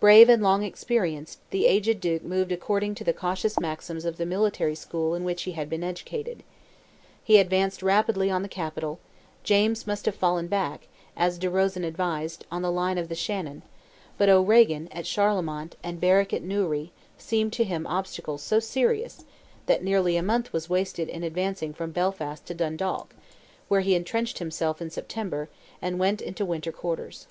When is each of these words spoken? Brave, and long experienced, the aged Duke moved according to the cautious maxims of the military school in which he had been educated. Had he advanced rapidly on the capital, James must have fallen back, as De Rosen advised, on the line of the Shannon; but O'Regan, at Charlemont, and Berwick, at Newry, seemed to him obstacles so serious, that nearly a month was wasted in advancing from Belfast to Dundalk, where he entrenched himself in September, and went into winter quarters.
Brave, 0.00 0.28
and 0.28 0.42
long 0.42 0.64
experienced, 0.64 1.38
the 1.50 1.66
aged 1.68 2.00
Duke 2.00 2.24
moved 2.24 2.50
according 2.50 2.96
to 2.96 3.04
the 3.04 3.12
cautious 3.12 3.60
maxims 3.60 4.04
of 4.04 4.16
the 4.16 4.26
military 4.26 4.74
school 4.74 5.14
in 5.14 5.22
which 5.22 5.44
he 5.44 5.52
had 5.52 5.70
been 5.70 5.84
educated. 5.84 6.38
Had 6.38 6.44
he 7.22 7.38
advanced 7.38 7.80
rapidly 7.80 8.28
on 8.28 8.42
the 8.42 8.48
capital, 8.48 8.98
James 9.44 9.86
must 9.86 10.04
have 10.06 10.16
fallen 10.16 10.48
back, 10.48 10.88
as 11.16 11.38
De 11.38 11.48
Rosen 11.48 11.84
advised, 11.84 12.44
on 12.50 12.62
the 12.62 12.72
line 12.72 12.98
of 12.98 13.08
the 13.08 13.14
Shannon; 13.14 13.62
but 14.18 14.28
O'Regan, 14.28 14.88
at 14.90 15.04
Charlemont, 15.06 15.76
and 15.80 16.00
Berwick, 16.00 16.32
at 16.32 16.42
Newry, 16.42 16.90
seemed 17.16 17.52
to 17.52 17.62
him 17.62 17.86
obstacles 17.86 18.42
so 18.42 18.58
serious, 18.58 19.24
that 19.66 19.84
nearly 19.84 20.16
a 20.16 20.24
month 20.24 20.52
was 20.52 20.68
wasted 20.68 21.08
in 21.08 21.22
advancing 21.22 21.72
from 21.72 21.92
Belfast 21.92 22.44
to 22.46 22.54
Dundalk, 22.54 23.14
where 23.68 23.82
he 23.82 23.94
entrenched 23.94 24.40
himself 24.40 24.82
in 24.82 24.90
September, 24.90 25.48
and 25.80 26.00
went 26.00 26.20
into 26.20 26.44
winter 26.44 26.72
quarters. 26.72 27.28